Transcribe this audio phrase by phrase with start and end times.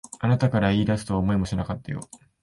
[0.19, 2.01] あなたから言い出すとは思いもしなかったよ。